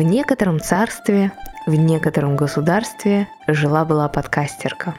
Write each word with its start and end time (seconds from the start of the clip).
В 0.00 0.02
некотором 0.02 0.60
царстве, 0.60 1.30
в 1.66 1.74
некотором 1.74 2.34
государстве 2.34 3.28
жила-была 3.46 4.08
подкастерка. 4.08 4.94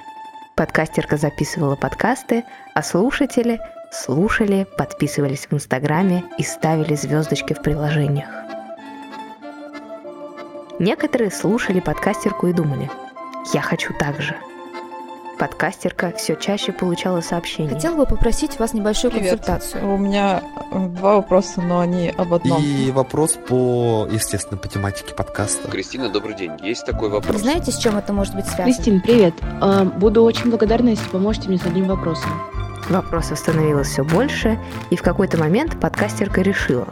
Подкастерка 0.54 1.18
записывала 1.18 1.76
подкасты, 1.76 2.44
а 2.76 2.84
слушатели 2.84 3.60
слушали, 3.92 4.68
подписывались 4.78 5.48
в 5.50 5.54
Инстаграме 5.56 6.24
и 6.38 6.44
ставили 6.44 6.94
звездочки 6.94 7.56
в 7.56 7.64
приложениях. 7.64 8.30
Некоторые 10.78 11.32
слушали 11.32 11.80
подкастерку 11.80 12.46
и 12.46 12.54
думали, 12.54 12.88
я 13.56 13.62
хочу 13.62 13.96
так 13.98 14.22
же– 14.22 14.36
подкастерка 15.42 16.12
все 16.16 16.36
чаще 16.36 16.72
получала 16.72 17.22
сообщения. 17.22 17.74
Хотела 17.74 17.96
бы 17.96 18.06
попросить 18.06 18.58
у 18.58 18.60
вас 18.60 18.76
небольшую 18.76 19.10
Привет. 19.10 19.40
консультацию. 19.40 19.92
У 19.92 19.98
меня 19.98 20.44
э, 20.72 20.88
два 20.90 21.16
вопроса, 21.16 21.64
но 21.64 21.80
они 21.80 22.14
об 22.16 22.32
одном. 22.36 22.62
И 22.62 22.92
вопрос 22.92 23.40
по, 23.48 24.08
естественно, 24.12 24.60
по 24.60 24.68
тематике 24.68 25.16
подкаста. 25.16 25.68
Кристина, 25.68 26.10
добрый 26.10 26.36
день. 26.36 26.52
Есть 26.62 26.86
такой 26.86 27.10
Вы 27.10 27.16
вопрос. 27.16 27.42
знаете, 27.42 27.72
с 27.72 27.78
чем 27.78 27.98
это 27.98 28.14
может 28.14 28.36
быть 28.36 28.46
связано? 28.46 28.66
Кристин, 28.66 29.02
привет. 29.02 29.34
Э, 29.64 29.84
Буду 29.84 30.22
очень 30.22 30.52
благодарна, 30.52 30.90
если 30.90 31.10
поможете 31.10 31.48
мне 31.48 31.58
с 31.58 31.66
одним 31.66 31.88
вопросом. 31.88 32.30
Вопросов 32.90 33.40
становилось 33.40 33.88
все 33.88 34.04
больше, 34.04 34.60
и 34.92 34.96
в 34.96 35.02
какой-то 35.02 35.40
момент 35.40 35.80
подкастерка 35.80 36.42
решила. 36.42 36.88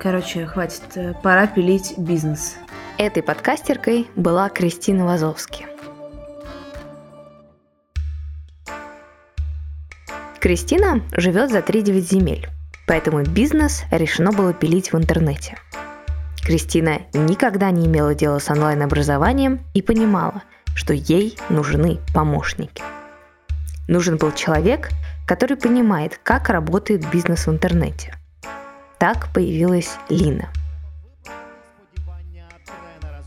Короче, 0.00 0.46
хватит, 0.46 0.82
э, 0.96 1.14
пора 1.22 1.46
пилить 1.46 1.94
бизнес. 1.96 2.56
Этой 2.98 3.22
подкастеркой 3.22 4.08
была 4.16 4.48
Кристина 4.48 5.06
Вазовски. 5.06 5.69
Кристина 10.40 11.02
живет 11.12 11.50
за 11.50 11.58
3-9 11.58 12.00
земель, 12.00 12.48
поэтому 12.86 13.22
бизнес 13.22 13.82
решено 13.90 14.32
было 14.32 14.54
пилить 14.54 14.90
в 14.90 14.96
интернете. 14.96 15.58
Кристина 16.42 17.02
никогда 17.12 17.70
не 17.70 17.86
имела 17.86 18.14
дела 18.14 18.38
с 18.38 18.48
онлайн-образованием 18.48 19.60
и 19.74 19.82
понимала, 19.82 20.42
что 20.74 20.94
ей 20.94 21.36
нужны 21.50 21.98
помощники. 22.14 22.82
Нужен 23.86 24.16
был 24.16 24.32
человек, 24.32 24.88
который 25.26 25.58
понимает, 25.58 26.18
как 26.22 26.48
работает 26.48 27.06
бизнес 27.10 27.46
в 27.46 27.50
интернете. 27.50 28.14
Так 28.98 29.28
появилась 29.34 29.90
Лина. 30.08 30.48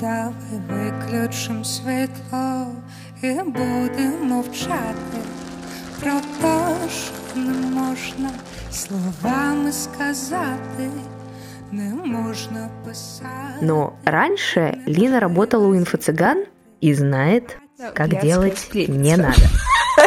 Давай 0.00 0.32
виключим 0.68 1.64
світло 1.64 2.66
і 3.22 3.32
будемо 3.32 4.24
мовчати 4.24 5.18
про 6.00 6.12
те, 6.40 6.74
що 6.88 7.40
не 7.40 7.66
можна 7.66 8.30
словами 8.72 9.72
сказати, 9.72 10.90
не 11.72 11.94
можна 11.94 12.70
писати. 12.84 13.58
Но 13.62 13.92
раньше 14.04 14.78
Лина 14.86 15.20
работала 15.20 15.66
у 15.66 15.74
инфо-цыган 15.74 16.44
и 16.80 16.94
знает, 16.94 17.58
как 17.94 18.08
Блядская 18.08 18.22
делать 18.22 18.58
сплетница. 18.58 19.00
не 19.00 19.16
надо. 19.16 19.42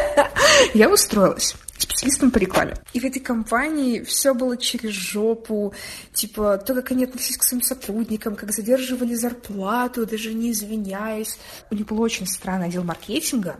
Я 0.73 0.89
устроилась 0.89 1.55
специалистом 1.82 2.30
по 2.30 2.38
рекламе. 2.38 2.74
И 2.92 3.00
в 3.00 3.04
этой 3.04 3.20
компании 3.20 4.02
все 4.02 4.34
было 4.34 4.56
через 4.56 4.90
жопу. 4.90 5.74
Типа, 6.12 6.58
то, 6.58 6.74
как 6.74 6.90
они 6.92 7.04
относились 7.04 7.38
к 7.38 7.44
своим 7.44 7.62
сотрудникам, 7.62 8.36
как 8.36 8.52
задерживали 8.52 9.14
зарплату, 9.14 10.06
даже 10.06 10.32
не 10.32 10.50
извиняясь. 10.52 11.38
У 11.70 11.74
них 11.74 11.86
был 11.86 12.00
очень 12.00 12.26
странный 12.26 12.66
отдел 12.66 12.84
маркетинга. 12.84 13.56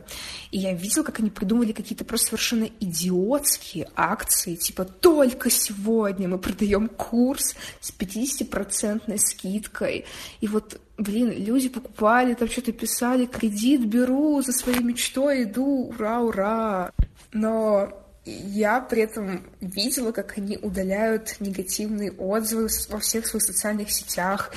И 0.51 0.59
я 0.59 0.75
видела, 0.75 1.03
как 1.03 1.21
они 1.21 1.31
придумали 1.31 1.73
какие-то 1.73 2.05
просто 2.05 2.29
совершенно 2.29 2.69
идиотские 2.81 3.89
акции. 3.97 4.55
Типа, 4.55 4.85
только 4.85 5.51
сегодня 5.51 6.29
мы 6.29 6.39
продаем 6.39 6.89
курс 6.89 7.55
с 7.81 7.93
50% 7.93 9.17
скидкой. 9.19 10.05
И 10.41 10.47
вот 10.47 10.81
Блин, 10.99 11.33
люди 11.33 11.69
покупали, 11.69 12.35
там 12.35 12.49
что-то 12.49 12.71
писали, 12.71 13.27
кредит 13.27 13.85
беру, 13.87 14.41
за 14.43 14.53
своей 14.53 14.81
мечтой 14.81 15.45
иду, 15.45 15.89
ура, 15.89 16.21
ура. 16.21 16.93
Но 17.33 17.91
я 18.25 18.81
при 18.81 19.03
этом 19.03 19.43
видела, 19.61 20.13
как 20.13 20.39
они 20.39 20.57
удаляют 20.57 21.37
негативные 21.41 22.13
отзывы 22.13 22.69
во 22.89 22.99
всех 23.01 23.27
своих 23.27 23.43
социальных 23.43 23.91
сетях. 23.91 24.53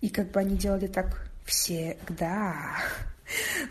И 0.00 0.10
как 0.10 0.30
бы 0.30 0.40
они 0.40 0.56
делали 0.56 0.86
так 0.86 1.26
всегда. 1.44 2.76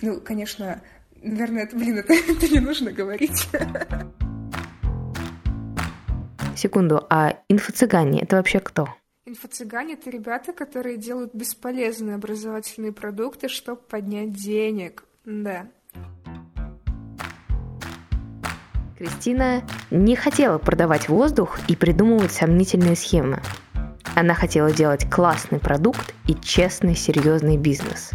Ну, 0.01 0.19
конечно, 0.19 0.81
наверное, 1.21 1.63
это, 1.63 1.75
блин, 1.75 1.97
это, 1.97 2.13
это 2.31 2.47
не 2.47 2.59
нужно 2.59 2.91
говорить. 2.91 3.47
Секунду, 6.55 7.05
а 7.09 7.37
инфо-цыгане 7.49 8.21
это 8.21 8.37
вообще 8.37 8.59
кто? 8.59 8.87
Инфо-цыгане— 9.25 9.93
это 9.95 10.09
ребята, 10.09 10.53
которые 10.53 10.97
делают 10.97 11.33
бесполезные 11.33 12.15
образовательные 12.15 12.93
продукты, 12.93 13.49
чтобы 13.49 13.81
поднять 13.81 14.33
денег. 14.33 15.03
Да. 15.25 15.67
Кристина 19.05 19.61
не 19.91 20.15
хотела 20.15 20.57
продавать 20.57 21.09
воздух 21.09 21.59
и 21.67 21.75
придумывать 21.75 22.31
сомнительные 22.31 22.95
схемы. 22.95 23.39
Она 24.15 24.33
хотела 24.33 24.71
делать 24.71 25.07
классный 25.11 25.59
продукт 25.59 26.15
и 26.27 26.33
честный, 26.33 26.95
серьезный 26.95 27.55
бизнес. 27.57 28.09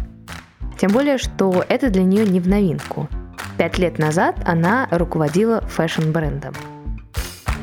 Тем 0.77 0.91
более, 0.91 1.17
что 1.17 1.63
это 1.69 1.89
для 1.89 2.03
нее 2.03 2.27
не 2.27 2.41
в 2.41 2.47
новинку. 2.49 3.07
Пять 3.57 3.77
лет 3.77 3.99
назад 3.99 4.35
она 4.45 4.89
руководила 4.91 5.61
фэшн-брендом. 5.61 6.53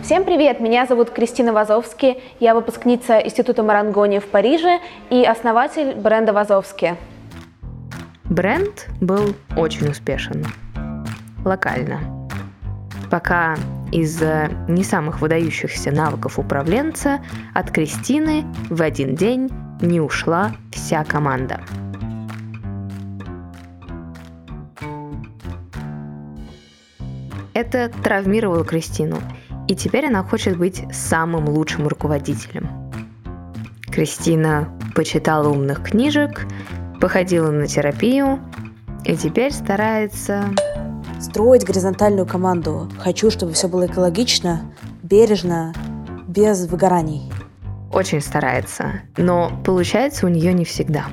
Всем 0.03 0.25
привет! 0.25 0.61
Меня 0.61 0.87
зовут 0.87 1.11
Кристина 1.11 1.53
Вазовски. 1.53 2.23
Я 2.41 2.55
выпускница 2.55 3.19
Института 3.19 3.63
Марангони 3.63 4.21
в 4.21 4.27
Париже 4.27 4.79
и 5.11 5.23
основатель 5.23 5.95
бренда 5.97 6.33
Вазовски. 6.33 6.97
Бренд 8.25 8.89
был 9.03 9.35
очень 9.55 9.91
успешен. 9.91 10.47
Локально. 11.45 12.18
Пока 13.11 13.57
из-за 13.91 14.51
не 14.69 14.85
самых 14.85 15.21
выдающихся 15.21 15.91
навыков 15.91 16.39
управленца 16.39 17.21
от 17.55 17.71
Кристины 17.71 18.45
в 18.69 18.83
один 18.83 19.15
день 19.15 19.51
не 19.81 20.01
ушла 20.01 20.53
вся 20.73 21.05
команда. 21.05 21.61
Это 27.55 27.91
травмировало 28.05 28.65
Кристину, 28.65 29.19
и 29.67 29.75
теперь 29.75 30.07
она 30.07 30.23
хочет 30.23 30.57
быть 30.57 30.85
самым 30.93 31.49
лучшим 31.49 31.89
руководителем. 31.89 32.69
Кристина 33.91 34.69
почитала 34.95 35.49
умных 35.49 35.83
книжек, 35.83 36.47
походила 37.01 37.51
на 37.51 37.67
терапию 37.67 38.39
и 39.05 39.17
теперь 39.17 39.53
старается 39.53 40.45
Строить 41.21 41.65
горизонтальную 41.65 42.27
команду. 42.27 42.89
Хочу, 42.99 43.31
чтобы 43.31 43.53
все 43.53 43.69
было 43.69 43.87
экологично, 43.87 44.73
бережно, 45.03 45.75
без 46.29 46.67
выгораний. 46.67 47.33
очень 47.93 48.21
старается, 48.21 49.03
но 49.17 49.51
получается 49.65 50.27
у 50.27 50.29
нее 50.29 50.53
не 50.53 50.65
всегда. 50.65 51.07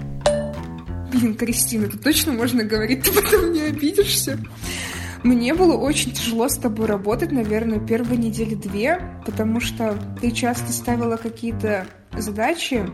Блин, 1.12 1.36
Кристина, 1.36 1.86
это 1.86 1.98
точно 1.98 2.34
можно 2.34 2.64
говорить, 2.64 3.04
ты 3.04 3.12
потом 3.12 3.54
не 3.54 3.62
обидишься? 3.62 4.38
Мне 5.24 5.56
было 5.56 5.76
очень 5.76 6.12
тяжело 6.12 6.50
с 6.50 6.58
тобой 6.58 6.86
работать, 6.86 7.32
наверное, 7.32 7.80
первые 7.80 8.18
недели 8.18 8.54
две, 8.54 9.02
потому 9.26 9.60
что 9.60 9.98
ты 10.22 10.30
часто 10.30 10.72
ставила 10.72 11.18
какие-то 11.18 11.88
задачи, 12.16 12.88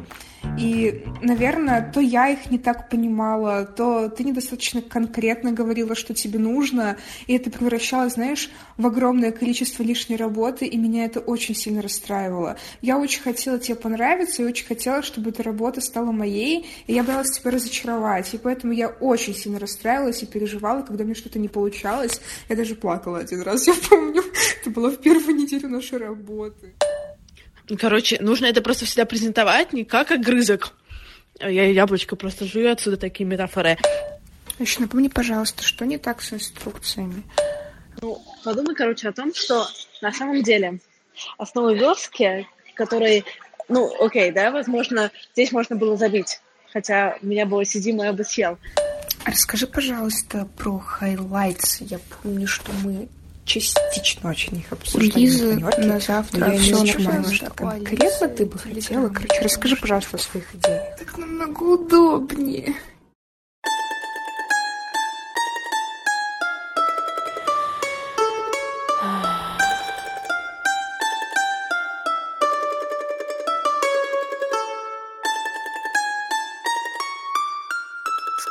и, 0.57 1.05
наверное, 1.21 1.91
то 1.93 1.99
я 1.99 2.29
их 2.29 2.51
не 2.51 2.57
так 2.57 2.89
понимала, 2.89 3.65
то 3.65 4.09
ты 4.09 4.23
недостаточно 4.23 4.81
конкретно 4.81 5.51
говорила, 5.51 5.95
что 5.95 6.13
тебе 6.13 6.39
нужно, 6.39 6.97
и 7.27 7.35
это 7.35 7.49
превращалось, 7.49 8.13
знаешь, 8.13 8.49
в 8.77 8.85
огромное 8.85 9.31
количество 9.31 9.83
лишней 9.83 10.17
работы, 10.17 10.65
и 10.65 10.77
меня 10.77 11.05
это 11.05 11.19
очень 11.19 11.55
сильно 11.55 11.81
расстраивало. 11.81 12.57
Я 12.81 12.97
очень 12.97 13.21
хотела 13.21 13.59
тебе 13.59 13.75
понравиться, 13.75 14.41
и 14.41 14.45
очень 14.45 14.65
хотела, 14.65 15.03
чтобы 15.03 15.29
эта 15.29 15.43
работа 15.43 15.81
стала 15.81 16.11
моей, 16.11 16.65
и 16.87 16.93
я 16.93 17.03
боялась 17.03 17.31
тебя 17.31 17.51
разочаровать, 17.51 18.33
и 18.33 18.37
поэтому 18.37 18.73
я 18.73 18.89
очень 18.89 19.35
сильно 19.35 19.59
расстраивалась 19.59 20.23
и 20.23 20.25
переживала, 20.25 20.81
когда 20.81 21.03
мне 21.03 21.15
что-то 21.15 21.39
не 21.39 21.47
получалось. 21.47 22.21
Я 22.49 22.55
даже 22.55 22.75
плакала 22.75 23.19
один 23.19 23.41
раз, 23.41 23.67
я 23.67 23.73
помню. 23.89 24.23
Это 24.61 24.69
было 24.69 24.89
в 24.89 24.97
первую 24.97 25.35
неделю 25.35 25.69
нашей 25.69 25.97
работы. 25.97 26.73
Короче, 27.79 28.17
нужно 28.19 28.45
это 28.45 28.61
просто 28.61 28.85
всегда 28.85 29.05
презентовать 29.05 29.73
не 29.73 29.85
как 29.85 30.11
огрызок. 30.11 30.73
Я 31.39 31.65
яблочко 31.69 32.15
просто 32.15 32.45
жую 32.45 32.71
отсюда 32.71 32.97
такие 32.97 33.25
метафоры. 33.25 33.77
Еще 34.59 34.81
напомни, 34.81 35.07
пожалуйста, 35.07 35.63
что 35.63 35.85
не 35.85 35.97
так 35.97 36.21
с 36.21 36.33
инструкциями? 36.33 37.23
Ну, 38.01 38.21
подумай, 38.43 38.75
короче, 38.75 39.09
о 39.09 39.13
том, 39.13 39.33
что 39.33 39.65
на 40.01 40.11
самом 40.11 40.43
деле 40.43 40.79
основы 41.37 41.75
верстки, 41.75 42.47
которые 42.75 43.23
Ну, 43.69 43.89
окей, 44.03 44.31
да, 44.31 44.51
возможно, 44.51 45.11
здесь 45.33 45.51
можно 45.51 45.75
было 45.75 45.95
забить. 45.95 46.41
Хотя 46.73 47.17
у 47.21 47.25
меня 47.25 47.45
было 47.45 47.63
сиди, 47.63 47.93
мой 47.93 48.11
бы 48.11 48.23
съел. 48.23 48.57
Расскажи, 49.25 49.65
пожалуйста, 49.65 50.47
про 50.57 50.83
highlights. 50.99 51.77
Я 51.79 51.99
помню, 52.21 52.47
что 52.47 52.71
мы 52.83 53.07
частично 53.59 54.29
очень 54.29 54.59
их 54.59 54.71
обсуждали. 54.71 55.19
Лиза 55.19 55.55
на 55.77 55.99
завтра 55.99 56.53
я 56.53 56.59
все 56.59 56.81
не 56.83 56.91
Что 56.91 57.33
что 57.33 57.49
конкретно 57.49 58.27
ты 58.29 58.45
бы 58.45 58.57
хотела? 58.57 59.09
Короче, 59.09 59.41
расскажи, 59.41 59.75
пожалуйста, 59.75 60.17
о 60.17 60.19
своих 60.19 60.55
идеях. 60.55 60.95
Так 60.97 61.17
намного 61.17 61.63
удобнее. 61.63 62.75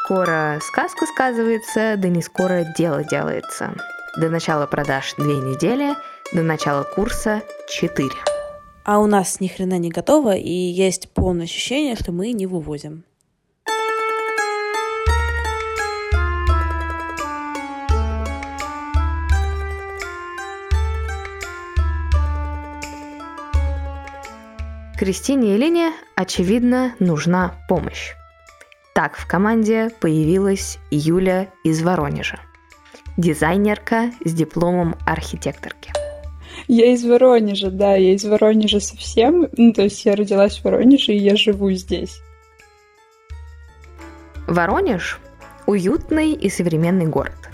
Скоро 0.05 0.58
сказка 0.61 1.06
сказывается, 1.06 1.94
да 1.97 2.08
не 2.08 2.20
скоро 2.20 2.64
дело 2.76 3.05
делается. 3.05 3.73
До 4.17 4.29
начала 4.29 4.67
продаж 4.67 5.15
две 5.17 5.37
недели, 5.37 5.95
до 6.33 6.43
начала 6.43 6.83
курса 6.83 7.43
четыре. 7.69 8.17
А 8.85 8.99
у 8.99 9.07
нас 9.07 9.39
ни 9.39 9.47
хрена 9.47 9.79
не 9.79 9.89
готово, 9.89 10.35
и 10.35 10.51
есть 10.51 11.11
полное 11.11 11.45
ощущение, 11.45 11.95
что 11.95 12.11
мы 12.11 12.33
не 12.33 12.47
вывозим. 12.47 13.05
Кристине 24.99 25.55
и 25.55 25.57
Лене, 25.57 25.93
очевидно, 26.17 26.95
нужна 26.99 27.55
помощь. 27.69 28.15
Так 28.93 29.17
в 29.17 29.27
команде 29.29 29.91
появилась 30.01 30.79
Юля 30.91 31.49
из 31.62 31.81
Воронежа. 31.83 32.41
Дизайнерка 33.17 34.12
с 34.25 34.33
дипломом 34.33 34.97
архитекторки. 35.07 35.93
Я 36.69 36.93
из 36.93 37.05
Воронежа, 37.05 37.71
да, 37.71 37.95
я 37.97 38.15
из 38.15 38.25
Воронежа 38.25 38.81
совсем. 38.81 39.49
Ну, 39.57 39.73
то 39.73 39.83
есть 39.83 40.05
я 40.05 40.15
родилась 40.15 40.59
в 40.59 40.65
Воронеже, 40.65 41.12
и 41.12 41.19
я 41.19 41.37
живу 41.37 41.71
здесь. 41.73 42.21
Воронеж– 44.47 45.21
уютный 45.67 46.33
и 46.33 46.49
современный 46.51 47.07
город. 47.07 47.51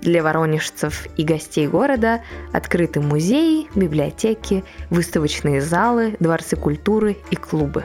Для 0.00 0.22
воронежцев 0.22 1.08
и 1.16 1.24
гостей 1.24 1.66
города 1.66 2.22
открыты 2.52 3.00
музеи, 3.00 3.66
библиотеки, 3.74 4.62
выставочные 4.88 5.60
залы, 5.60 6.16
дворцы 6.20 6.54
культуры 6.54 7.16
и 7.30 7.36
клубы. 7.36 7.82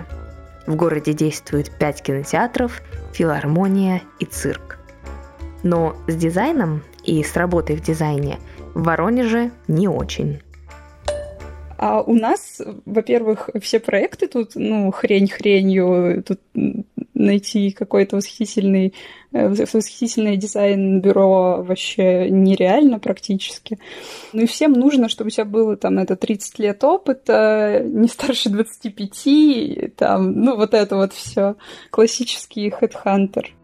В 0.67 0.75
городе 0.75 1.13
действует 1.13 1.71
пять 1.79 2.03
кинотеатров, 2.03 2.81
филармония 3.13 4.03
и 4.19 4.25
цирк. 4.25 4.77
Но 5.63 5.95
с 6.07 6.15
дизайном 6.15 6.83
и 7.05 7.23
с 7.23 7.35
работой 7.35 7.75
в 7.75 7.81
дизайне 7.81 8.39
в 8.73 8.83
Воронеже 8.83 9.51
не 9.67 9.87
очень. 9.87 10.39
А 11.77 12.01
у 12.01 12.13
нас, 12.13 12.61
во-первых, 12.85 13.49
все 13.59 13.79
проекты 13.79 14.27
тут, 14.27 14.51
ну, 14.53 14.91
хрень 14.91 15.27
хренью, 15.27 16.23
тут 16.23 16.39
найти 17.15 17.71
какой-то 17.71 18.17
восхитительный, 18.17 18.93
э, 19.31 19.47
восхитительное 19.47 20.35
дизайн-бюро 20.35 21.63
вообще 21.63 22.29
нереально 22.29 22.99
практически. 22.99 23.79
Ну 24.31 24.43
и 24.43 24.45
всем 24.45 24.73
нужно, 24.73 25.09
чтобы 25.09 25.29
у 25.29 25.31
тебя 25.31 25.45
было 25.45 25.75
там 25.75 25.97
это 25.97 26.15
30 26.15 26.59
лет 26.59 26.83
опыта, 26.83 27.81
не 27.83 28.07
старше 28.07 28.49
25, 28.49 29.95
там, 29.95 30.33
ну 30.33 30.57
вот 30.57 30.75
это 30.75 30.95
вот 30.95 31.13
все. 31.13 31.55
Классический 31.89 32.69
хедхантер. 32.69 33.55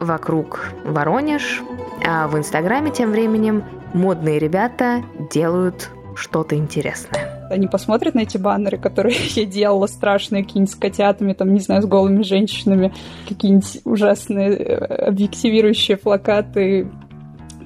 Вокруг 0.00 0.72
Воронеж, 0.84 1.62
а 2.06 2.28
в 2.28 2.38
Инстаграме 2.38 2.90
тем 2.90 3.10
временем 3.10 3.64
модные 3.94 4.38
ребята 4.38 5.02
делают 5.30 5.90
что-то 6.14 6.56
интересное. 6.56 7.48
Они 7.50 7.66
посмотрят 7.66 8.14
на 8.14 8.20
эти 8.20 8.36
баннеры, 8.36 8.78
которые 8.78 9.16
я 9.34 9.44
делала, 9.44 9.86
страшные, 9.86 10.44
какие-нибудь 10.44 10.72
с 10.72 10.76
котятами, 10.76 11.32
там, 11.32 11.52
не 11.54 11.60
знаю, 11.60 11.82
с 11.82 11.86
голыми 11.86 12.22
женщинами, 12.22 12.92
какие-нибудь 13.28 13.80
ужасные 13.84 14.50
э, 14.50 15.06
объективирующие 15.06 15.96
плакаты 15.96 16.88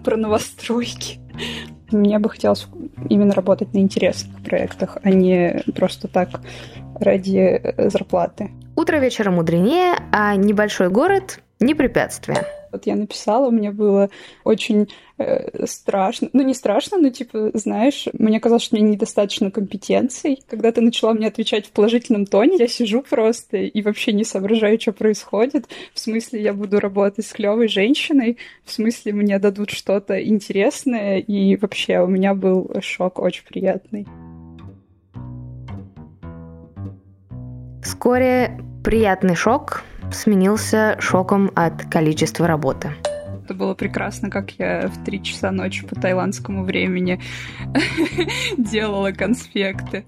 про 0.05 0.17
новостройки. 0.17 1.19
Мне 1.91 2.19
бы 2.19 2.31
хотелось 2.31 2.67
именно 3.11 3.35
работать 3.35 3.75
на 3.75 3.79
интересных 3.79 4.43
проектах, 4.43 4.99
а 5.03 5.11
не 5.11 5.63
просто 5.75 6.09
так 6.09 6.29
ради 6.99 7.39
э, 7.39 7.91
зарплаты. 7.91 8.51
Утро 8.77 8.97
вечера 8.97 9.31
мудренее, 9.31 9.95
а 10.13 10.35
небольшой 10.37 10.89
город– 10.89 11.41
не 11.63 11.75
препятствие. 11.75 12.45
Вот 12.73 12.87
я 12.87 12.97
написала, 12.97 13.51
мне 13.51 13.71
было 13.71 14.09
очень 14.45 14.89
э, 15.19 15.67
страшно. 15.67 16.31
Ну, 16.33 16.43
не 16.43 16.55
страшно, 16.55 16.97
но, 16.97 17.11
типа, 17.11 17.51
знаешь, 17.53 18.09
мне 18.15 18.41
казалось, 18.41 18.63
что 18.63 18.77
у 18.77 18.79
меня 18.79 18.93
недостаточно 18.93 19.51
компетенций. 19.51 20.43
Когда 20.49 20.73
ты 20.73 20.81
начала 20.81 21.13
мне 21.13 21.27
отвечать 21.27 21.67
в 21.67 21.73
положительном 21.73 22.25
тоне, 22.25 22.57
я 22.57 22.69
сижу 22.69 23.03
просто 23.03 23.59
и 23.59 23.83
вообще 23.83 24.13
не 24.13 24.25
соображаю, 24.25 24.81
что 24.81 24.93
происходит. 24.93 25.67
В 25.93 26.01
смысле, 26.01 26.43
я 26.43 26.55
буду 26.55 26.81
работать 26.81 27.27
с 27.27 27.33
клевой 27.33 27.69
женщиной, 27.69 28.39
в 28.65 28.73
смысле, 28.73 29.13
мне 29.13 29.39
дадут 29.39 29.71
что-то 29.71 30.23
интересное, 30.23 31.19
и 31.19 31.57
вообще 31.57 32.01
у 32.01 32.07
меня 32.07 32.35
был 32.35 32.71
шок 32.81 33.19
очень 33.19 33.45
приятный. 33.45 34.07
Вскоре 37.83 38.59
приятный 38.83 39.35
шок 39.35 39.83
сменился 40.11 40.97
шоком 41.01 41.51
от 41.55 41.85
количества 41.87 42.47
работы. 42.47 42.93
Это 43.45 43.55
было 43.55 43.75
прекрасно, 43.75 44.31
как 44.31 44.53
я 44.53 44.89
в 44.89 45.05
три 45.05 45.23
часа 45.23 45.51
ночи 45.51 45.87
по 45.87 45.95
тайландскому 45.95 46.65
времени 46.65 47.21
делала 48.57 49.13
конспекты. 49.13 50.05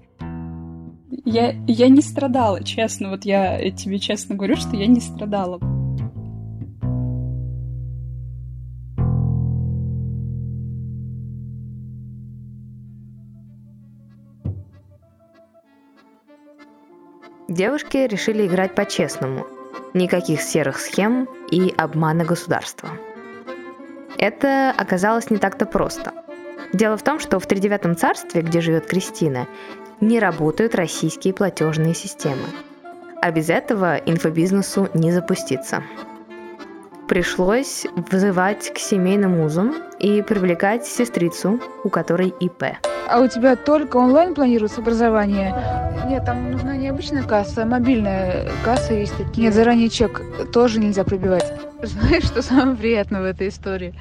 Я, 1.25 1.53
я 1.67 1.89
не 1.89 2.01
страдала, 2.01 2.63
честно. 2.63 3.09
Вот 3.09 3.25
я 3.25 3.71
тебе 3.71 3.99
честно 3.99 4.35
говорю, 4.35 4.55
что 4.55 4.75
я 4.75 4.87
не 4.87 5.01
страдала. 5.01 5.59
Девушки 17.47 17.97
решили 17.97 18.45
играть 18.47 18.75
по-честному. 18.75 19.54
Никаких 19.95 20.41
серых 20.41 20.77
схем 20.77 21.25
и 21.49 21.73
обмана 21.77 22.25
государства. 22.25 22.89
Это 24.17 24.73
оказалось 24.77 25.29
не 25.29 25.37
так-то 25.37 25.65
просто. 25.65 26.11
Дело 26.73 26.97
в 26.97 27.03
том, 27.03 27.17
что 27.17 27.39
в 27.39 27.47
тридевятом 27.47 27.95
царстве, 27.95 28.41
где 28.41 28.59
живет 28.59 28.87
Кристина, 28.87 29.47
не 30.01 30.19
работают 30.19 30.75
российские 30.75 31.33
платежные 31.33 31.95
системы. 31.95 32.43
А 33.21 33.31
без 33.31 33.49
этого 33.49 33.95
инфобизнесу 33.95 34.89
не 34.93 35.13
запуститься. 35.13 35.81
Пришлось 37.07 37.85
вызывать 38.11 38.73
к 38.73 38.79
семейным 38.79 39.39
узам 39.39 39.75
и 39.99 40.23
привлекать 40.23 40.87
сестрицу, 40.87 41.59
у 41.83 41.89
которой 41.89 42.29
ИП. 42.39 42.63
А 43.07 43.19
у 43.19 43.27
тебя 43.27 43.55
только 43.55 43.97
онлайн 43.97 44.33
планируется 44.33 44.81
образование? 44.81 45.55
Нет, 46.07 46.25
там 46.25 46.51
нужна 46.51 46.75
не 46.75 46.87
обычная 46.87 47.21
касса, 47.21 47.61
а 47.61 47.65
мобильная 47.67 48.49
касса 48.63 48.95
есть 48.95 49.15
такие. 49.17 49.43
Нет, 49.43 49.53
заранее 49.53 49.89
чек 49.89 50.19
тоже 50.51 50.79
нельзя 50.79 51.03
пробивать. 51.03 51.53
Знаешь, 51.83 52.23
что 52.23 52.41
самое 52.41 52.75
приятное 52.75 53.21
в 53.21 53.25
этой 53.25 53.49
истории? 53.49 53.93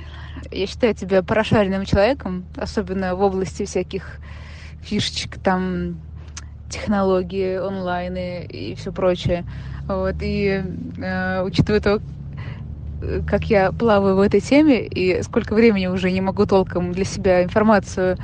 Я 0.50 0.66
считаю 0.66 0.94
тебя 0.94 1.22
прошаренным 1.22 1.84
человеком, 1.84 2.46
особенно 2.56 3.14
в 3.14 3.20
области 3.20 3.66
всяких 3.66 4.16
фишечек, 4.82 5.38
там, 5.40 6.00
технологии, 6.70 7.56
онлайны 7.56 8.46
и 8.46 8.74
все 8.74 8.92
прочее. 8.92 9.44
Вот, 9.86 10.14
и 10.22 10.64
э, 10.96 11.42
учитывая 11.42 11.80
то, 11.80 12.00
как 13.26 13.44
я 13.44 13.72
плаваю 13.72 14.16
в 14.16 14.20
этой 14.20 14.40
теме 14.40 14.86
и 14.86 15.22
сколько 15.22 15.54
времени 15.54 15.86
уже 15.86 16.10
не 16.10 16.20
могу 16.20 16.46
толком 16.46 16.92
для 16.92 17.04
себя 17.04 17.42
информацию 17.42 18.18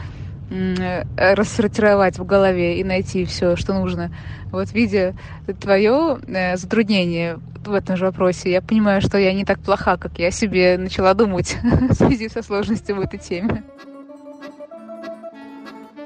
рассортировать 1.16 2.18
в 2.18 2.26
голове 2.26 2.80
и 2.80 2.84
найти 2.84 3.25
все, 3.25 3.56
что 3.56 3.72
нужно. 3.72 4.10
Вот 4.50 4.72
видя 4.72 5.14
твое 5.60 6.18
э, 6.26 6.56
затруднение 6.56 7.38
в 7.64 7.72
этом 7.72 7.96
же 7.96 8.06
вопросе, 8.06 8.50
я 8.50 8.60
понимаю, 8.60 9.00
что 9.00 9.16
я 9.16 9.32
не 9.32 9.44
так 9.44 9.60
плоха, 9.60 9.96
как 9.96 10.18
я 10.18 10.32
себе 10.32 10.76
начала 10.76 11.14
думать 11.14 11.56
в 11.62 11.94
связи 11.94 12.28
со 12.28 12.42
сложностью 12.42 12.96
в 12.96 13.00
этой 13.00 13.20
теме. 13.20 13.62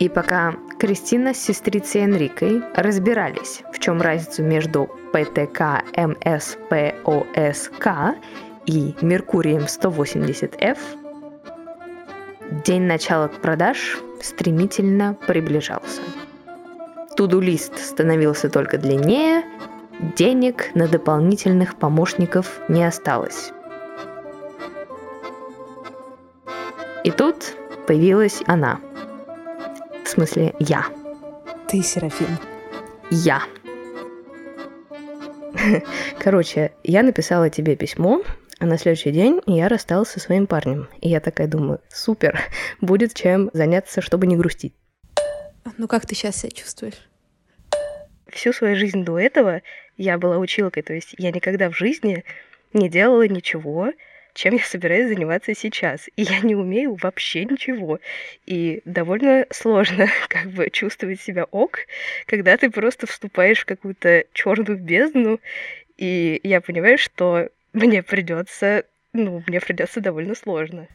И 0.00 0.08
пока 0.08 0.54
Кристина 0.78 1.32
с 1.32 1.38
сестрицей 1.38 2.04
Энрикой 2.04 2.62
разбирались, 2.74 3.62
в 3.72 3.78
чем 3.78 4.02
разница 4.02 4.42
между 4.42 4.90
ПТК 5.12 5.84
МСПОСК 5.96 7.86
и 8.66 8.94
Меркурием 9.00 9.62
180F, 9.62 10.78
день 12.64 12.82
начала 12.82 13.28
продаж 13.28 13.98
стремительно 14.20 15.16
приближался. 15.26 16.00
Туду-лист 17.16 17.78
становился 17.78 18.48
только 18.48 18.78
длиннее, 18.78 19.44
денег 20.16 20.74
на 20.74 20.88
дополнительных 20.88 21.76
помощников 21.76 22.60
не 22.68 22.84
осталось. 22.84 23.52
И 27.04 27.10
тут 27.10 27.54
появилась 27.86 28.42
она. 28.46 28.80
В 30.04 30.08
смысле, 30.08 30.54
я. 30.58 30.86
Ты, 31.68 31.82
Серафим. 31.82 32.38
Я. 33.10 33.42
Короче, 36.18 36.72
я 36.82 37.02
написала 37.02 37.50
тебе 37.50 37.76
письмо, 37.76 38.22
а 38.58 38.66
на 38.66 38.78
следующий 38.78 39.10
день 39.10 39.40
я 39.46 39.68
рассталась 39.68 40.10
со 40.10 40.20
своим 40.20 40.46
парнем. 40.46 40.88
И 41.00 41.08
я 41.08 41.20
такая 41.20 41.46
думаю, 41.46 41.80
супер, 41.88 42.40
будет 42.80 43.14
чем 43.14 43.50
заняться, 43.52 44.00
чтобы 44.00 44.26
не 44.26 44.36
грустить. 44.36 44.74
Ну 45.78 45.88
как 45.88 46.06
ты 46.06 46.14
сейчас 46.14 46.36
себя 46.36 46.50
чувствуешь? 46.50 47.08
Всю 48.28 48.52
свою 48.52 48.76
жизнь 48.76 49.04
до 49.04 49.18
этого 49.18 49.62
я 49.96 50.18
была 50.18 50.38
училкой, 50.38 50.82
то 50.82 50.92
есть 50.92 51.14
я 51.18 51.30
никогда 51.30 51.70
в 51.70 51.76
жизни 51.76 52.24
не 52.72 52.88
делала 52.88 53.26
ничего, 53.28 53.92
чем 54.34 54.54
я 54.54 54.64
собираюсь 54.64 55.08
заниматься 55.08 55.54
сейчас. 55.54 56.08
И 56.16 56.22
я 56.22 56.40
не 56.40 56.54
умею 56.54 56.98
вообще 57.00 57.44
ничего. 57.44 58.00
И 58.46 58.82
довольно 58.84 59.46
сложно 59.50 60.08
как 60.28 60.50
бы 60.50 60.68
чувствовать 60.70 61.20
себя 61.20 61.44
ок, 61.44 61.78
когда 62.26 62.56
ты 62.56 62.70
просто 62.70 63.06
вступаешь 63.06 63.60
в 63.60 63.66
какую-то 63.66 64.24
черную 64.32 64.78
бездну, 64.78 65.40
и 65.96 66.40
я 66.42 66.60
понимаю, 66.60 66.98
что 66.98 67.48
мне 67.74 68.02
придется, 68.02 68.84
ну, 69.12 69.42
мне 69.46 69.60
придется 69.60 70.00
довольно 70.00 70.34
сложно. 70.34 70.88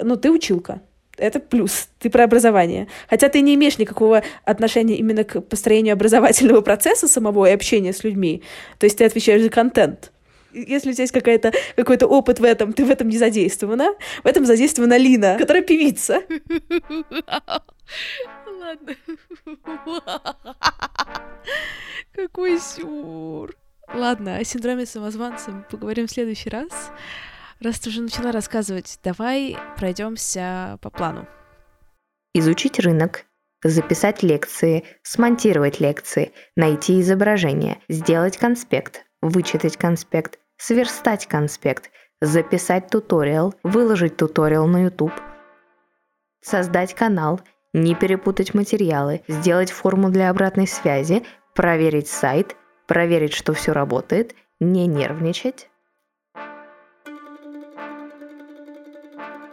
Ну, 0.00 0.16
ты 0.16 0.30
училка. 0.30 0.80
Это 1.16 1.40
плюс. 1.40 1.88
Ты 1.98 2.08
про 2.10 2.24
образование. 2.24 2.86
Хотя 3.10 3.28
ты 3.28 3.40
не 3.40 3.54
имеешь 3.56 3.78
никакого 3.78 4.22
отношения 4.44 4.96
именно 4.96 5.24
к 5.24 5.40
построению 5.40 5.94
образовательного 5.94 6.60
процесса 6.60 7.08
самого 7.08 7.46
и 7.50 7.52
общения 7.52 7.92
с 7.92 8.04
людьми. 8.04 8.42
То 8.78 8.86
есть 8.86 8.98
ты 8.98 9.04
отвечаешь 9.04 9.42
за 9.42 9.50
контент. 9.50 10.12
Если 10.52 10.90
у 10.90 10.92
тебя 10.92 11.02
есть 11.02 11.12
какая-то, 11.12 11.52
какой-то 11.76 12.06
опыт 12.06 12.38
в 12.38 12.44
этом, 12.44 12.72
ты 12.72 12.84
в 12.84 12.90
этом 12.90 13.08
не 13.08 13.18
задействована. 13.18 13.94
В 14.22 14.26
этом 14.26 14.46
задействована 14.46 14.96
Лина, 14.96 15.36
которая 15.36 15.62
певица. 15.62 16.22
Ладно. 18.46 18.94
Какой 22.14 22.58
сюр. 22.60 23.54
Ладно, 23.94 24.36
о 24.36 24.44
синдроме 24.44 24.86
самозванца 24.86 25.64
поговорим 25.70 26.06
в 26.06 26.10
следующий 26.10 26.50
раз. 26.50 26.92
Раз 27.60 27.80
ты 27.80 27.90
уже 27.90 28.02
начала 28.02 28.32
рассказывать, 28.32 28.98
давай 29.02 29.56
пройдемся 29.76 30.78
по 30.82 30.90
плану. 30.90 31.26
Изучить 32.34 32.78
рынок, 32.78 33.24
записать 33.64 34.22
лекции, 34.22 34.84
смонтировать 35.02 35.80
лекции, 35.80 36.32
найти 36.54 37.00
изображение, 37.00 37.78
сделать 37.88 38.36
конспект, 38.36 39.04
вычитать 39.22 39.76
конспект, 39.76 40.38
сверстать 40.56 41.26
конспект, 41.26 41.90
записать 42.20 42.88
туториал, 42.90 43.54
выложить 43.62 44.16
туториал 44.16 44.66
на 44.66 44.84
YouTube, 44.84 45.14
создать 46.40 46.94
канал, 46.94 47.40
не 47.72 47.94
перепутать 47.94 48.54
материалы, 48.54 49.22
сделать 49.28 49.70
форму 49.70 50.10
для 50.10 50.30
обратной 50.30 50.66
связи, 50.66 51.24
проверить 51.54 52.08
сайт, 52.08 52.56
проверить, 52.88 53.34
что 53.34 53.52
все 53.52 53.72
работает, 53.72 54.34
не 54.58 54.88
нервничать. 54.88 55.68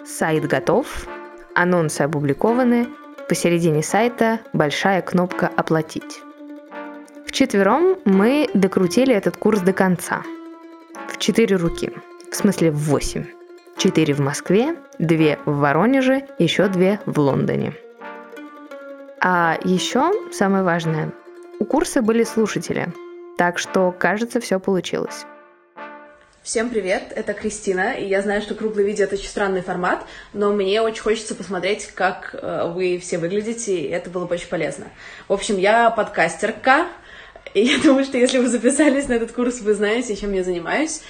Сайт 0.04 0.46
готов, 0.48 1.08
анонсы 1.54 2.01
опубликованы, 2.01 2.88
посередине 3.27 3.84
сайта 3.84 4.39
большая 4.54 5.01
кнопка 5.01 5.51
«Оплатить». 5.56 6.22
Вчетвером 7.27 7.98
мы 8.06 8.50
докрутили 8.54 9.13
этот 9.13 9.36
курс 9.36 9.60
до 9.60 9.74
конца. 9.74 10.24
В 11.10 11.18
четыре 11.18 11.58
руки. 11.58 11.92
В 12.32 12.36
смысле 12.36 12.72
в 12.72 12.77
восемь. 12.77 13.25
Четыре 13.77 14.13
в 14.13 14.20
Москве, 14.20 14.77
две 15.00 15.38
в 15.46 15.58
Воронеже, 15.58 16.27
еще 16.39 16.70
две 16.70 17.01
в 17.06 17.20
Лондоне. 17.20 17.74
А 19.22 19.58
еще 19.65 20.13
самое 20.32 20.63
важное. 20.63 21.12
У 21.60 21.65
курса 21.65 22.01
были 22.01 22.24
слушатели. 22.24 22.88
Так 23.38 23.60
что, 23.60 23.92
кажется, 23.92 24.39
все 24.39 24.60
получилось. 24.60 25.25
Всем 26.42 26.70
привет, 26.70 27.12
это 27.15 27.34
Кристина, 27.34 27.94
и 27.94 28.06
я 28.08 28.22
знаю, 28.22 28.42
что 28.42 28.54
круглое 28.54 28.86
видео— 28.86 29.04
это 29.06 29.15
очень 29.15 29.27
странный 29.27 29.62
формат, 29.62 30.06
но 30.32 30.54
мне 30.54 30.80
очень 30.80 31.01
хочется 31.01 31.34
посмотреть, 31.34 31.88
как 31.88 32.36
э, 32.39 32.72
вы 32.72 33.00
все 33.00 33.18
выглядите, 33.18 33.75
и 33.75 33.88
это 33.89 34.12
было 34.12 34.25
бы 34.25 34.36
очень 34.36 34.48
полезно. 34.48 34.86
В 35.27 35.34
общем, 35.34 35.58
я 35.58 35.89
подкастерка, 35.89 36.88
и 37.56 37.62
я 37.62 37.80
думаю, 37.80 38.06
что 38.06 38.20
если 38.20 38.38
вы 38.38 38.48
записались 38.48 39.08
на 39.08 39.13
этот 39.13 39.32
курс, 39.32 39.62
вы 39.62 39.74
знаете, 39.74 40.15
чем 40.15 40.34
я 40.34 40.44
занимаюсь. 40.44 41.01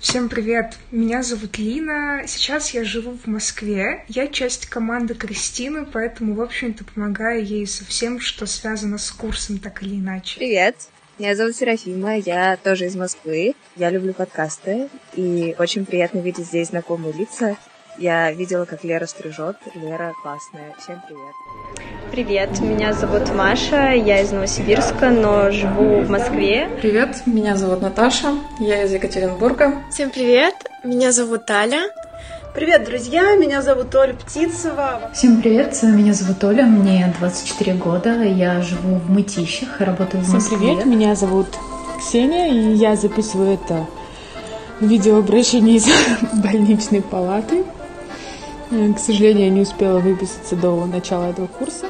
Всем 0.00 0.28
привет, 0.28 0.74
меня 0.90 1.22
зовут 1.22 1.56
Лина, 1.56 2.24
сейчас 2.26 2.74
я 2.74 2.82
живу 2.82 3.16
в 3.16 3.28
Москве, 3.28 4.04
я 4.08 4.26
часть 4.26 4.66
команды 4.66 5.14
Кристины, 5.14 5.86
поэтому, 5.86 6.34
в 6.34 6.40
общем-то, 6.40 6.84
помогаю 6.84 7.44
ей 7.44 7.64
со 7.66 7.84
всем, 7.84 8.18
что 8.18 8.46
связано 8.46 8.98
с 8.98 9.10
курсом, 9.12 9.58
так 9.58 9.84
или 9.84 9.94
иначе. 9.94 10.38
Привет, 10.38 10.74
меня 11.20 11.36
зовут 11.36 11.54
Серафима, 11.54 12.16
я 12.16 12.56
тоже 12.56 12.86
из 12.86 12.96
Москвы, 12.96 13.54
я 13.76 13.90
люблю 13.90 14.14
подкасты, 14.14 14.88
и 15.14 15.54
очень 15.58 15.84
приятно 15.84 16.20
видеть 16.20 16.46
здесь 16.46 16.68
знакомые 16.68 17.12
лица, 17.12 17.58
я 17.98 18.32
видела, 18.32 18.64
как 18.64 18.84
Лера 18.84 19.04
стрижет. 19.04 19.56
Лера 19.74 20.14
классная. 20.22 20.74
Всем 20.78 21.02
привет. 21.06 21.34
Привет, 22.10 22.60
меня 22.60 22.94
зовут 22.94 23.34
Маша, 23.34 23.92
я 23.92 24.22
из 24.22 24.32
Новосибирска, 24.32 25.10
но 25.10 25.50
живу 25.50 26.00
в 26.00 26.08
Москве. 26.08 26.70
Привет, 26.80 27.26
меня 27.26 27.54
зовут 27.56 27.82
Наташа, 27.82 28.38
я 28.58 28.84
из 28.84 28.92
Екатеринбурга. 28.94 29.82
Всем 29.90 30.08
привет, 30.08 30.54
меня 30.84 31.12
зовут 31.12 31.50
Аля. 31.50 31.90
Привет, 32.52 32.84
друзья! 32.84 33.36
Меня 33.36 33.62
зовут 33.62 33.94
Оля 33.94 34.12
Птицева. 34.12 35.12
Всем 35.14 35.40
привет! 35.40 35.80
Меня 35.84 36.12
зовут 36.12 36.42
Оля, 36.42 36.64
мне 36.64 37.14
24 37.20 37.74
года, 37.74 38.24
я 38.24 38.60
живу 38.60 38.96
в 38.96 39.08
Мытищах 39.08 39.80
и 39.80 39.84
работаю 39.84 40.24
в 40.24 40.32
Москве. 40.32 40.56
Всем 40.56 40.58
привет! 40.58 40.84
Меня 40.84 41.14
зовут 41.14 41.46
Ксения, 42.00 42.48
и 42.48 42.74
я 42.74 42.96
записываю 42.96 43.54
это 43.54 43.86
видеообращение 44.80 45.76
из 45.78 45.86
больничной 46.42 47.02
палаты. 47.02 47.64
К 48.70 48.98
сожалению, 48.98 49.44
я 49.44 49.50
не 49.50 49.60
успела 49.60 50.00
выписаться 50.00 50.56
до 50.56 50.86
начала 50.86 51.30
этого 51.30 51.46
курса. 51.46 51.86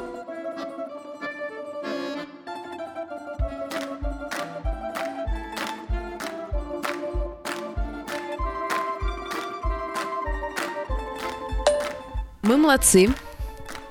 Мы 12.43 12.57
молодцы. 12.57 13.07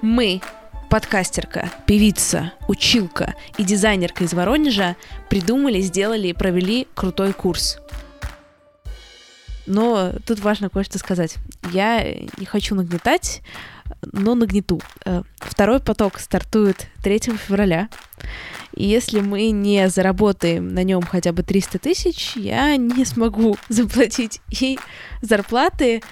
Мы, 0.03 0.41
подкастерка, 0.89 1.71
певица, 1.87 2.53
училка 2.67 3.37
и 3.59 3.63
дизайнерка 3.63 4.25
из 4.25 4.35
Воронежа, 4.35 4.97
придумали, 5.29 5.81
сделали 5.81 6.29
и 6.29 6.33
провели 6.33 6.89
крутой 6.95 7.33
курс. 7.33 7.79
Но 9.67 10.13
тут 10.27 10.41
важно 10.41 10.69
кое-что 10.69 10.99
сказать. 10.99 11.37
Я 11.73 12.03
не 12.39 12.45
хочу 12.45 12.75
нагнетать, 12.75 13.43
но 14.03 14.35
нагнету. 14.35 14.81
Э, 15.05 15.23
второй 15.37 15.79
поток 15.79 16.19
стартует 16.19 16.89
3 17.05 17.37
февраля. 17.37 17.89
И 18.75 18.85
если 18.85 19.21
мы 19.21 19.51
не 19.51 19.89
заработаем 19.89 20.75
на 20.75 20.83
нем 20.83 21.03
хотя 21.03 21.33
бы 21.33 21.45
300 21.45 21.79
тысяч, 21.79 22.35
я 22.35 22.77
не 22.77 23.05
смогу 23.05 23.57
заплатить 23.69 24.41
и 24.51 24.77
зарплаты, 25.23 26.03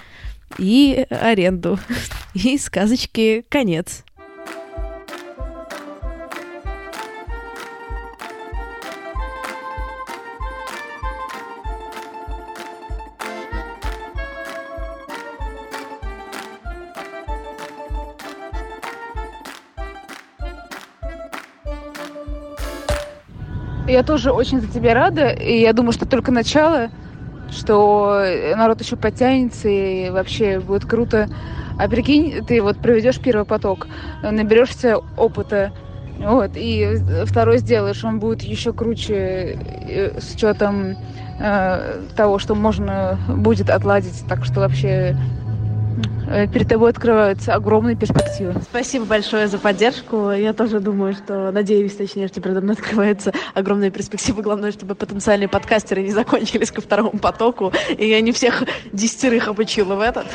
и 0.57 1.07
аренду, 1.11 1.78
и 2.45 2.57
сказочки 2.57 3.45
конец. 3.49 4.04
Я 23.88 24.02
тоже 24.02 24.33
очень 24.33 24.61
за 24.61 24.68
тебя 24.68 24.95
рада, 24.95 25.30
и 25.30 25.61
я 25.61 25.73
думаю, 25.73 25.92
что 25.92 26.07
только 26.07 26.30
начало, 26.30 26.90
что 27.50 28.23
народ 28.54 28.80
еще 28.80 28.97
подтянется, 28.97 29.68
и 29.68 30.11
вообще 30.11 30.61
будет 30.61 30.85
круто. 30.85 31.28
А 31.78 31.88
прикинь, 31.88 32.44
ты 32.44 32.61
вот 32.61 32.78
проведешь 32.78 33.20
первый 33.20 33.44
поток, 33.44 33.87
наберешься 34.23 34.99
опыта, 35.16 35.73
вот, 36.18 36.52
и 36.54 36.97
второй 37.26 37.58
сделаешь, 37.58 38.04
он 38.04 38.18
будет 38.18 38.42
еще 38.42 38.73
круче 38.73 39.56
э, 39.88 40.20
с 40.20 40.35
учетом 40.35 40.97
э, 41.38 42.00
того, 42.16 42.40
что 42.40 42.56
можно 42.56 43.16
будет 43.28 43.70
отладить. 43.70 44.25
Так 44.28 44.44
что 44.44 44.61
вообще 44.61 45.16
Э, 46.30 46.47
перед 46.47 46.68
тобой 46.68 46.90
открываются 46.90 47.54
огромные 47.54 47.97
перспективы. 47.97 48.54
Спасибо 48.62 49.06
большое 49.06 49.49
за 49.49 49.58
поддержку. 49.58 50.30
Я 50.30 50.52
тоже 50.52 50.80
думаю, 50.80 51.14
что, 51.14 51.50
надеюсь, 51.50 51.94
точнее, 51.94 52.28
что 52.28 52.40
передо 52.40 52.61
мной 52.61 52.75
открываются 52.78 53.32
огромные 53.54 53.90
перспективы. 53.90 54.42
Главное, 54.42 54.73
чтобы 54.73 54.94
потенциальные 54.94 55.49
подкастеры 55.49 56.02
не 56.02 56.11
закончились 56.11 56.70
ко 56.70 56.80
второму 56.80 57.18
потоку, 57.18 57.73
и 57.97 58.06
я 58.06 58.20
не 58.20 58.32
всех 58.32 58.62
десятерых 58.92 59.49
обучила 59.49 59.94
в 59.94 60.00
этот. 60.00 60.26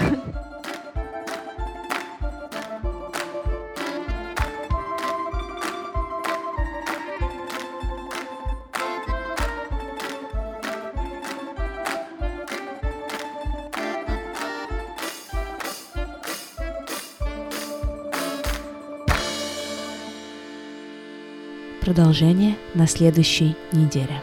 Продолжение 22.03 22.57
на 22.75 22.85
следующей 22.85 23.55
неделе. 23.71 24.21